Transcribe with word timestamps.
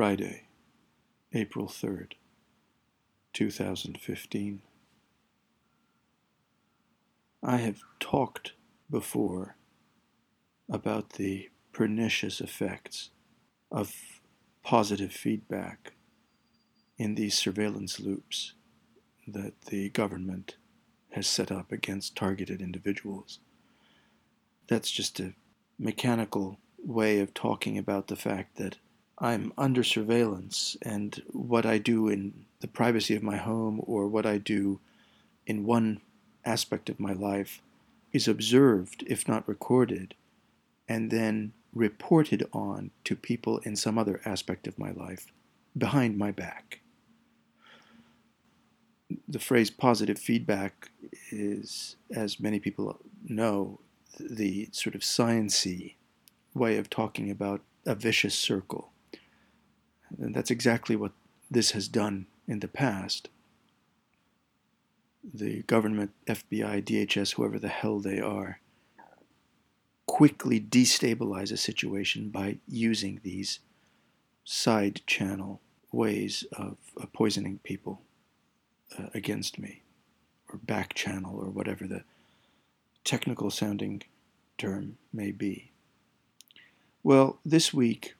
Friday, 0.00 0.44
April 1.34 1.66
3rd, 1.66 2.12
2015. 3.34 4.62
I 7.42 7.56
have 7.58 7.80
talked 8.00 8.52
before 8.90 9.56
about 10.70 11.10
the 11.10 11.50
pernicious 11.74 12.40
effects 12.40 13.10
of 13.70 13.92
positive 14.62 15.12
feedback 15.12 15.92
in 16.96 17.14
these 17.14 17.36
surveillance 17.36 18.00
loops 18.00 18.54
that 19.28 19.60
the 19.66 19.90
government 19.90 20.56
has 21.10 21.26
set 21.26 21.52
up 21.52 21.70
against 21.70 22.16
targeted 22.16 22.62
individuals. 22.62 23.38
That's 24.66 24.90
just 24.90 25.20
a 25.20 25.34
mechanical 25.78 26.58
way 26.82 27.20
of 27.20 27.34
talking 27.34 27.76
about 27.76 28.06
the 28.06 28.16
fact 28.16 28.56
that 28.56 28.78
I'm 29.20 29.52
under 29.58 29.84
surveillance, 29.84 30.78
and 30.80 31.22
what 31.28 31.66
I 31.66 31.76
do 31.76 32.08
in 32.08 32.46
the 32.60 32.68
privacy 32.68 33.14
of 33.14 33.22
my 33.22 33.36
home 33.36 33.82
or 33.84 34.08
what 34.08 34.24
I 34.24 34.38
do 34.38 34.80
in 35.46 35.66
one 35.66 36.00
aspect 36.44 36.88
of 36.88 36.98
my 36.98 37.12
life 37.12 37.60
is 38.12 38.26
observed, 38.26 39.04
if 39.06 39.28
not 39.28 39.46
recorded, 39.46 40.14
and 40.88 41.10
then 41.10 41.52
reported 41.74 42.48
on 42.52 42.92
to 43.04 43.14
people 43.14 43.58
in 43.58 43.76
some 43.76 43.98
other 43.98 44.22
aspect 44.24 44.66
of 44.66 44.78
my 44.78 44.90
life 44.90 45.26
behind 45.76 46.16
my 46.16 46.30
back. 46.30 46.80
The 49.28 49.38
phrase 49.38 49.70
positive 49.70 50.18
feedback 50.18 50.90
is, 51.30 51.96
as 52.10 52.40
many 52.40 52.58
people 52.58 52.98
know, 53.22 53.80
the 54.18 54.68
sort 54.72 54.94
of 54.94 55.02
sciency 55.02 55.94
way 56.54 56.78
of 56.78 56.88
talking 56.88 57.30
about 57.30 57.60
a 57.84 57.94
vicious 57.94 58.34
circle 58.34 58.92
and 60.18 60.34
that's 60.34 60.50
exactly 60.50 60.96
what 60.96 61.12
this 61.50 61.72
has 61.72 61.88
done 61.88 62.26
in 62.46 62.60
the 62.60 62.68
past. 62.68 63.28
The 65.22 65.62
government, 65.62 66.12
FBI, 66.26 66.82
DHS, 66.82 67.34
whoever 67.34 67.58
the 67.58 67.68
hell 67.68 67.98
they 68.00 68.20
are, 68.20 68.60
quickly 70.06 70.60
destabilize 70.60 71.52
a 71.52 71.56
situation 71.56 72.30
by 72.30 72.58
using 72.66 73.20
these 73.22 73.60
side 74.44 75.02
channel 75.06 75.60
ways 75.92 76.44
of, 76.52 76.76
of 76.96 77.12
poisoning 77.12 77.60
people 77.62 78.02
uh, 78.98 79.06
against 79.14 79.58
me, 79.58 79.82
or 80.48 80.58
back 80.58 80.94
channel, 80.94 81.38
or 81.38 81.50
whatever 81.50 81.86
the 81.86 82.02
technical 83.04 83.50
sounding 83.50 84.02
term 84.58 84.96
may 85.12 85.30
be. 85.30 85.70
Well, 87.02 87.38
this 87.44 87.72
week 87.72 88.14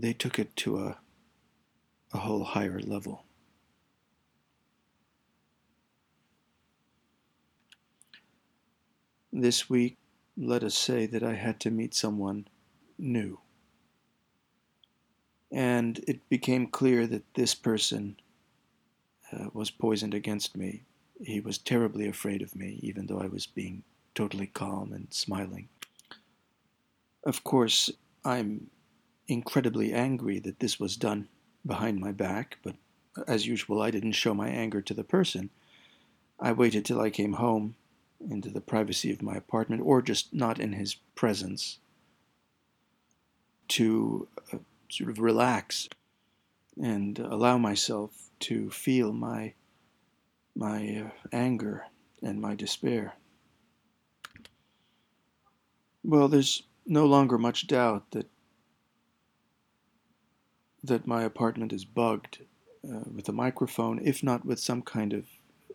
they 0.00 0.12
took 0.12 0.38
it 0.38 0.54
to 0.56 0.78
a, 0.78 0.98
a 2.12 2.18
whole 2.18 2.44
higher 2.44 2.80
level. 2.80 3.24
This 9.32 9.68
week, 9.68 9.98
let 10.36 10.62
us 10.62 10.74
say 10.74 11.06
that 11.06 11.22
I 11.22 11.34
had 11.34 11.60
to 11.60 11.70
meet 11.70 11.94
someone 11.94 12.48
new. 12.98 13.40
And 15.50 16.00
it 16.06 16.28
became 16.28 16.66
clear 16.66 17.06
that 17.06 17.34
this 17.34 17.54
person 17.54 18.16
uh, 19.32 19.46
was 19.52 19.70
poisoned 19.70 20.14
against 20.14 20.56
me. 20.56 20.82
He 21.20 21.40
was 21.40 21.58
terribly 21.58 22.06
afraid 22.06 22.42
of 22.42 22.54
me, 22.54 22.78
even 22.82 23.06
though 23.06 23.20
I 23.20 23.26
was 23.26 23.46
being 23.46 23.82
totally 24.14 24.46
calm 24.46 24.92
and 24.92 25.08
smiling. 25.10 25.68
Of 27.24 27.44
course, 27.44 27.90
I'm 28.24 28.70
incredibly 29.28 29.92
angry 29.92 30.38
that 30.40 30.58
this 30.58 30.80
was 30.80 30.96
done 30.96 31.28
behind 31.64 32.00
my 32.00 32.12
back, 32.12 32.58
but 32.62 32.74
as 33.26 33.46
usual, 33.46 33.82
I 33.82 33.90
didn't 33.90 34.12
show 34.12 34.34
my 34.34 34.48
anger 34.48 34.80
to 34.80 34.94
the 34.94 35.04
person. 35.04 35.50
I 36.40 36.52
waited 36.52 36.84
till 36.84 37.00
I 37.00 37.10
came 37.10 37.34
home 37.34 37.74
into 38.20 38.48
the 38.48 38.60
privacy 38.60 39.12
of 39.12 39.22
my 39.22 39.36
apartment, 39.36 39.82
or 39.84 40.02
just 40.02 40.32
not 40.32 40.58
in 40.58 40.72
his 40.72 40.96
presence, 41.14 41.78
to 43.68 44.28
uh, 44.52 44.58
sort 44.88 45.10
of 45.10 45.18
relax 45.18 45.88
and 46.80 47.18
allow 47.18 47.58
myself 47.58 48.30
to 48.40 48.70
feel 48.70 49.12
my 49.12 49.52
my 50.56 51.04
uh, 51.06 51.28
anger 51.32 51.86
and 52.22 52.40
my 52.40 52.54
despair. 52.54 53.14
Well, 56.02 56.26
there's 56.26 56.64
no 56.86 57.06
longer 57.06 57.38
much 57.38 57.66
doubt 57.68 58.10
that 58.10 58.26
that 60.82 61.06
my 61.06 61.22
apartment 61.22 61.72
is 61.72 61.84
bugged 61.84 62.38
uh, 62.84 63.00
with 63.14 63.28
a 63.28 63.32
microphone, 63.32 64.00
if 64.04 64.22
not 64.22 64.44
with 64.44 64.60
some 64.60 64.82
kind 64.82 65.12
of 65.12 65.24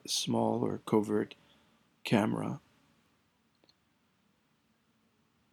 small 0.05 0.63
or 0.63 0.81
covert 0.85 1.35
camera. 2.03 2.59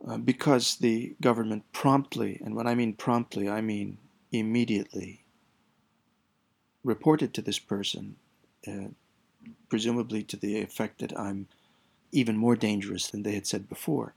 Uh, 0.06 0.16
because 0.16 0.77
the 0.77 1.15
government 1.21 1.65
promptly, 1.72 2.41
and 2.43 2.55
when 2.55 2.66
I 2.66 2.75
mean 2.75 2.94
promptly, 2.94 3.49
I 3.49 3.60
mean 3.60 3.99
immediately, 4.33 5.25
reported 6.83 7.34
to 7.34 7.43
this 7.43 7.59
person, 7.59 8.16
uh, 8.66 8.89
presumably 9.69 10.22
to 10.22 10.37
the 10.37 10.59
effect 10.59 11.00
that 11.00 11.19
I'm 11.19 11.49
even 12.12 12.37
more 12.37 12.56
dangerous 12.56 13.09
than 13.09 13.22
they 13.22 13.34
had 13.34 13.47
said 13.47 13.69
before. 13.69 14.15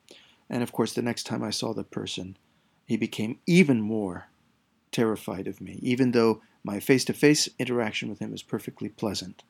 And 0.50 0.64
of 0.64 0.72
course, 0.72 0.94
the 0.94 1.02
next 1.02 1.24
time 1.24 1.44
I 1.44 1.50
saw 1.50 1.74
the 1.74 1.84
person, 1.84 2.38
he 2.86 2.98
became 2.98 3.40
even 3.46 3.82
more 3.82 4.28
terrified 4.94 5.48
of 5.48 5.60
me, 5.60 5.80
even 5.82 6.12
though 6.12 6.42
my 6.64 6.80
face 6.80 7.04
to 7.06 7.14
face 7.14 7.50
interaction 7.60 8.10
with 8.10 8.20
him 8.20 8.34
is 8.34 8.42
perfectly 8.42 8.90
pleasant. 8.90 9.44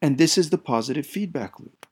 And 0.00 0.16
this 0.16 0.38
is 0.38 0.50
the 0.50 0.58
positive 0.58 1.06
feedback 1.06 1.58
loop. 1.58 1.86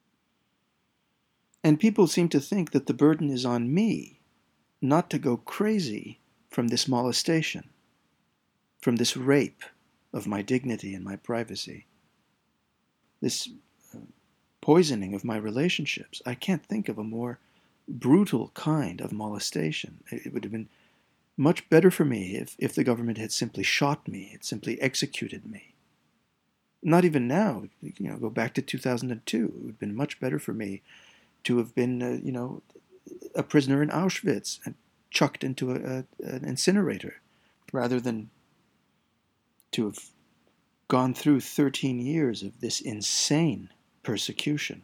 And 1.63 1.79
people 1.79 2.07
seem 2.07 2.29
to 2.29 2.39
think 2.39 2.71
that 2.71 2.87
the 2.87 2.93
burden 2.93 3.29
is 3.29 3.45
on 3.45 3.73
me 3.73 4.21
not 4.81 5.09
to 5.09 5.19
go 5.19 5.37
crazy 5.37 6.19
from 6.49 6.69
this 6.69 6.87
molestation, 6.87 7.69
from 8.81 8.95
this 8.95 9.17
rape 9.17 9.63
of 10.13 10.25
my 10.25 10.41
dignity 10.41 10.93
and 10.93 11.03
my 11.03 11.17
privacy, 11.17 11.85
this 13.21 13.49
uh, 13.93 13.99
poisoning 14.61 15.13
of 15.13 15.25
my 15.25 15.37
relationships. 15.37 16.21
I 16.25 16.33
can't 16.33 16.65
think 16.65 16.87
of 16.87 16.97
a 16.97 17.03
more 17.03 17.39
brutal 17.87 18.51
kind 18.53 19.01
of 19.01 19.11
molestation. 19.11 19.99
It 20.11 20.33
would 20.33 20.43
have 20.43 20.53
been 20.53 20.69
much 21.39 21.69
better 21.69 21.89
for 21.89 22.03
me 22.03 22.35
if, 22.35 22.57
if 22.59 22.75
the 22.75 22.83
government 22.83 23.17
had 23.17 23.31
simply 23.31 23.63
shot 23.63 24.09
me, 24.09 24.27
had 24.33 24.43
simply 24.43 24.79
executed 24.81 25.45
me. 25.45 25.73
Not 26.83 27.05
even 27.05 27.29
now, 27.29 27.63
you 27.81 27.93
know, 28.09 28.17
go 28.17 28.29
back 28.29 28.53
to 28.55 28.61
2002. 28.61 29.45
It 29.45 29.53
would 29.53 29.67
have 29.67 29.79
been 29.79 29.95
much 29.95 30.19
better 30.19 30.37
for 30.37 30.53
me 30.53 30.81
to 31.45 31.57
have 31.57 31.73
been, 31.73 32.03
uh, 32.03 32.19
you 32.21 32.33
know, 32.33 32.61
a 33.35 33.43
prisoner 33.43 33.81
in 33.81 33.87
Auschwitz 33.87 34.59
and 34.65 34.75
chucked 35.11 35.45
into 35.45 35.71
a, 35.71 35.75
a, 35.75 36.05
an 36.21 36.43
incinerator 36.43 37.21
rather 37.71 38.01
than 38.01 38.29
to 39.71 39.85
have 39.85 40.09
gone 40.89 41.13
through 41.13 41.39
13 41.39 41.99
years 41.99 42.43
of 42.43 42.59
this 42.59 42.81
insane 42.81 43.69
persecution. 44.03 44.83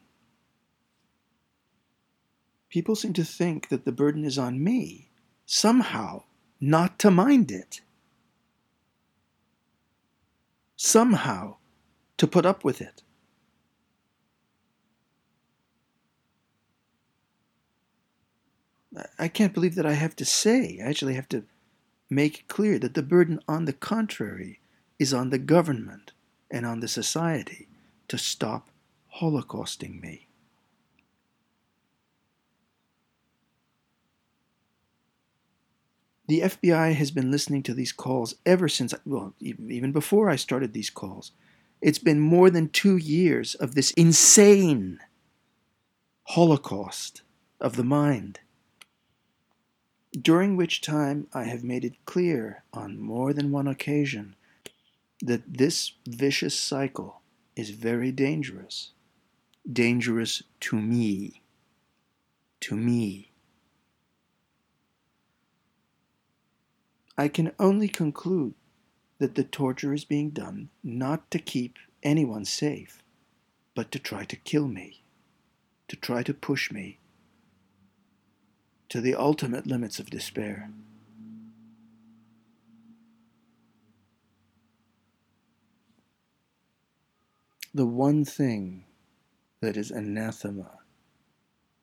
People 2.70 2.96
seem 2.96 3.12
to 3.12 3.26
think 3.26 3.68
that 3.68 3.84
the 3.84 3.92
burden 3.92 4.24
is 4.24 4.38
on 4.38 4.64
me 4.64 5.10
somehow 5.46 6.24
not 6.60 7.00
to 7.00 7.12
mind 7.12 7.52
it. 7.52 7.82
Somehow 10.76 11.56
to 12.18 12.28
put 12.28 12.46
up 12.46 12.64
with 12.64 12.82
it. 12.82 13.04
I 19.20 19.28
can't 19.28 19.54
believe 19.54 19.76
that 19.76 19.86
I 19.86 19.94
have 19.94 20.16
to 20.18 20.26
say, 20.26 20.80
I 20.82 20.88
actually 20.88 21.16
have 21.16 21.28
to 21.30 21.44
make 22.10 22.48
clear 22.48 22.80
that 22.80 22.94
the 22.94 23.04
burden, 23.04 23.40
on 23.48 23.66
the 23.66 23.74
contrary, 23.74 24.62
is 25.00 25.14
on 25.14 25.30
the 25.30 25.38
government 25.38 26.14
and 26.50 26.66
on 26.66 26.80
the 26.80 26.88
society 26.88 27.68
to 28.08 28.18
stop 28.18 28.70
holocausting 29.20 30.02
me. 30.02 30.25
The 36.28 36.42
FBI 36.42 36.94
has 36.96 37.12
been 37.12 37.30
listening 37.30 37.62
to 37.64 37.74
these 37.74 37.92
calls 37.92 38.36
ever 38.46 38.68
since, 38.68 38.94
well, 39.06 39.34
even 39.40 39.92
before 39.92 40.30
I 40.30 40.36
started 40.36 40.74
these 40.74 40.90
calls. 40.90 41.32
It's 41.82 42.00
been 42.00 42.20
more 42.20 42.50
than 42.50 42.70
two 42.70 42.98
years 42.98 43.54
of 43.54 43.76
this 43.76 43.92
insane 43.92 45.00
holocaust 46.24 47.22
of 47.62 47.76
the 47.76 47.84
mind, 47.84 48.40
during 50.20 50.56
which 50.56 50.82
time 50.82 51.28
I 51.34 51.44
have 51.44 51.64
made 51.64 51.86
it 51.86 52.06
clear 52.06 52.64
on 52.74 53.00
more 53.00 53.34
than 53.34 53.52
one 53.52 53.68
occasion 53.68 54.36
that 55.22 55.58
this 55.58 55.92
vicious 56.08 56.60
cycle 56.60 57.22
is 57.56 57.70
very 57.70 58.12
dangerous. 58.12 58.92
Dangerous 59.72 60.42
to 60.62 60.76
me. 60.76 61.44
To 62.62 62.76
me. 62.76 63.32
I 67.18 67.30
can 67.30 67.54
only 67.60 67.88
conclude 67.88 68.56
that 69.20 69.36
the 69.36 69.44
torture 69.44 69.94
is 69.94 70.04
being 70.04 70.32
done 70.32 70.70
not 70.84 71.32
to 71.32 71.40
keep 71.40 71.78
anyone 72.04 72.44
safe, 72.44 73.02
but 73.74 73.90
to 73.92 74.00
try 74.00 74.26
to 74.26 74.36
kill 74.36 74.68
me, 74.68 75.04
to 75.88 75.96
try 75.96 76.24
to 76.24 76.34
push 76.34 76.72
me 76.72 77.00
to 78.90 79.00
the 79.00 79.16
ultimate 79.16 79.66
limits 79.66 80.00
of 80.00 80.10
despair. 80.10 80.70
The 87.74 87.86
one 87.86 88.26
thing 88.26 88.86
that 89.62 89.78
is 89.78 89.92
anathema 89.92 90.80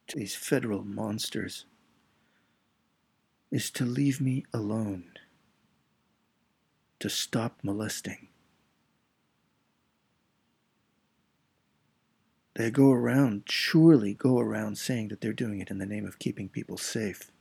to 0.08 0.18
these 0.18 0.34
federal 0.34 0.84
monsters 0.84 1.64
is 3.50 3.70
to 3.72 3.84
leave 3.84 4.20
me 4.20 4.44
alone 4.54 5.11
to 7.02 7.10
stop 7.10 7.58
molesting. 7.64 8.28
They 12.54 12.70
go 12.70 12.92
around, 12.92 13.42
surely 13.48 14.14
go 14.14 14.38
around 14.38 14.78
saying 14.78 15.08
that 15.08 15.20
they're 15.20 15.32
doing 15.32 15.58
it 15.58 15.68
in 15.68 15.78
the 15.78 15.86
name 15.86 16.06
of 16.06 16.20
keeping 16.20 16.48
people 16.48 16.78
safe. 16.78 17.32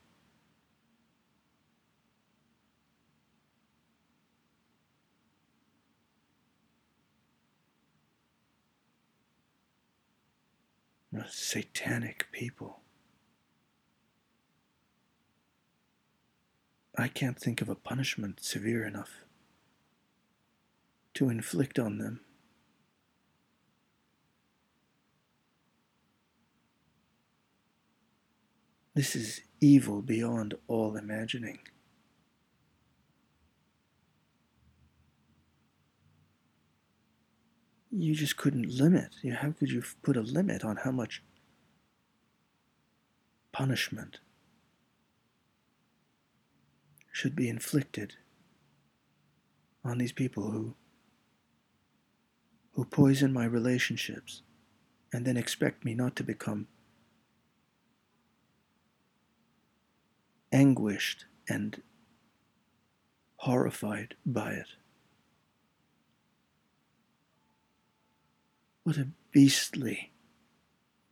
Satanic 11.29 12.25
people. 12.31 12.79
I 16.97 17.07
can't 17.07 17.37
think 17.37 17.61
of 17.61 17.69
a 17.69 17.75
punishment 17.75 18.39
severe 18.43 18.83
enough 18.87 19.25
to 21.13 21.29
inflict 21.29 21.77
on 21.77 21.97
them. 21.97 22.21
This 28.93 29.15
is 29.15 29.41
evil 29.61 30.01
beyond 30.01 30.55
all 30.67 30.97
imagining. 30.97 31.59
You 37.89 38.15
just 38.15 38.37
couldn't 38.37 38.69
limit. 38.69 39.15
How 39.39 39.51
could 39.51 39.69
you 39.69 39.83
put 40.01 40.17
a 40.17 40.21
limit 40.21 40.63
on 40.63 40.77
how 40.77 40.91
much 40.91 41.23
punishment 43.51 44.19
should 47.11 47.35
be 47.35 47.49
inflicted 47.49 48.15
on 49.83 49.97
these 49.97 50.13
people 50.13 50.51
who 50.51 50.75
who 52.73 52.85
poison 52.85 53.33
my 53.33 53.45
relationships 53.45 54.41
and 55.13 55.25
then 55.25 55.37
expect 55.37 55.83
me 55.83 55.93
not 55.93 56.15
to 56.15 56.23
become 56.23 56.67
anguished 60.51 61.25
and 61.47 61.81
horrified 63.37 64.15
by 64.25 64.51
it. 64.51 64.67
What 68.83 68.97
a 68.97 69.07
beastly, 69.31 70.11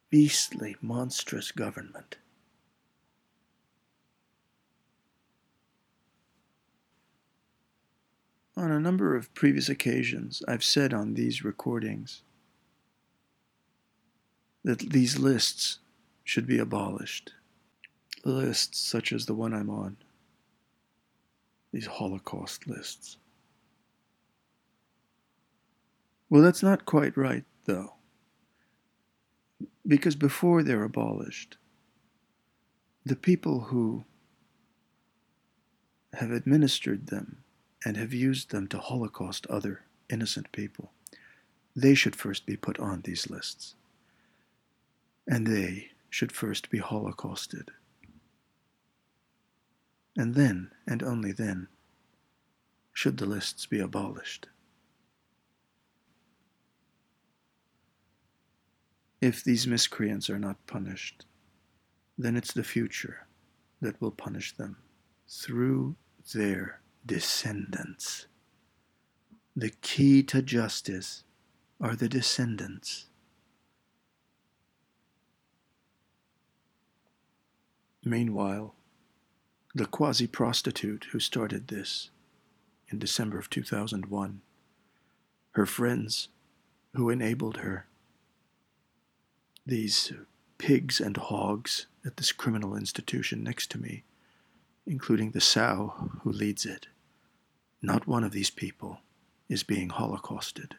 beastly, 0.09 0.75
monstrous 0.81 1.51
government. 1.51 2.17
On 8.59 8.71
a 8.71 8.79
number 8.79 9.15
of 9.15 9.33
previous 9.33 9.69
occasions, 9.69 10.43
I've 10.45 10.65
said 10.65 10.93
on 10.93 11.13
these 11.13 11.45
recordings 11.45 12.23
that 14.65 14.79
these 14.79 15.17
lists 15.17 15.79
should 16.25 16.45
be 16.45 16.59
abolished. 16.59 17.31
Lists 18.25 18.77
such 18.77 19.13
as 19.13 19.25
the 19.25 19.33
one 19.33 19.53
I'm 19.53 19.69
on, 19.69 19.95
these 21.71 21.85
Holocaust 21.85 22.67
lists. 22.67 23.15
Well, 26.29 26.41
that's 26.41 26.61
not 26.61 26.83
quite 26.83 27.15
right, 27.15 27.45
though, 27.63 27.93
because 29.87 30.17
before 30.17 30.63
they're 30.63 30.83
abolished, 30.83 31.55
the 33.05 33.15
people 33.15 33.61
who 33.61 34.03
have 36.11 36.31
administered 36.31 37.07
them 37.07 37.45
and 37.85 37.97
have 37.97 38.13
used 38.13 38.51
them 38.51 38.67
to 38.67 38.77
holocaust 38.77 39.47
other 39.47 39.83
innocent 40.09 40.51
people, 40.51 40.91
they 41.75 41.95
should 41.95 42.15
first 42.15 42.45
be 42.45 42.57
put 42.57 42.79
on 42.79 43.01
these 43.01 43.29
lists. 43.29 43.75
And 45.27 45.47
they 45.47 45.91
should 46.09 46.31
first 46.31 46.69
be 46.69 46.79
holocausted. 46.79 47.71
And 50.17 50.35
then, 50.35 50.71
and 50.87 51.03
only 51.03 51.31
then, 51.31 51.67
should 52.93 53.17
the 53.17 53.25
lists 53.25 53.65
be 53.65 53.79
abolished. 53.79 54.47
If 59.21 59.43
these 59.43 59.67
miscreants 59.67 60.29
are 60.29 60.39
not 60.39 60.65
punished, 60.65 61.25
then 62.17 62.35
it's 62.35 62.53
the 62.53 62.63
future 62.63 63.27
that 63.81 64.01
will 64.01 64.11
punish 64.11 64.55
them 64.55 64.77
through 65.29 65.95
their 66.33 66.81
descendants. 67.05 68.27
The 69.55 69.71
key 69.81 70.23
to 70.23 70.41
justice 70.41 71.23
are 71.81 71.95
the 71.95 72.09
descendants. 72.09 73.05
Meanwhile, 78.03 78.75
the 79.75 79.85
quasi 79.85 80.27
prostitute 80.27 81.07
who 81.11 81.19
started 81.19 81.67
this 81.67 82.09
in 82.89 82.99
December 82.99 83.37
of 83.37 83.49
2001, 83.49 84.41
her 85.51 85.65
friends 85.65 86.29
who 86.95 87.09
enabled 87.09 87.57
her, 87.57 87.85
these 89.65 90.11
pigs 90.57 90.99
and 90.99 91.17
hogs 91.17 91.85
at 92.05 92.17
this 92.17 92.31
criminal 92.31 92.75
institution 92.75 93.43
next 93.43 93.69
to 93.71 93.77
me, 93.77 94.03
including 94.89 95.31
the 95.31 95.39
sow 95.39 95.93
who 96.23 96.31
leads 96.31 96.65
it. 96.65 96.87
Not 97.79 98.07
one 98.07 98.23
of 98.23 98.31
these 98.31 98.49
people 98.49 99.01
is 99.47 99.61
being 99.61 99.89
holocausted. 99.89 100.75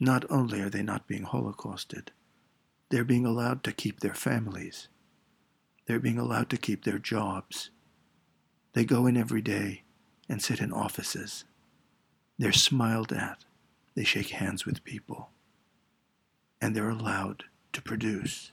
Not 0.00 0.24
only 0.30 0.62
are 0.62 0.70
they 0.70 0.82
not 0.82 1.06
being 1.06 1.24
holocausted, 1.24 2.10
they're 2.88 3.04
being 3.04 3.26
allowed 3.26 3.62
to 3.64 3.72
keep 3.72 4.00
their 4.00 4.14
families. 4.14 4.88
They're 5.84 6.00
being 6.00 6.18
allowed 6.18 6.48
to 6.50 6.56
keep 6.56 6.84
their 6.84 6.98
jobs. 6.98 7.68
They 8.72 8.86
go 8.86 9.06
in 9.06 9.16
every 9.16 9.42
day 9.42 9.82
and 10.30 10.40
sit 10.40 10.60
in 10.60 10.72
offices. 10.72 11.44
They're 12.38 12.52
smiled 12.52 13.12
at. 13.12 13.44
They 13.94 14.04
shake 14.04 14.30
hands 14.30 14.64
with 14.64 14.84
people. 14.84 15.28
And 16.62 16.74
they're 16.74 16.88
allowed 16.88 17.44
to 17.74 17.82
produce. 17.82 18.52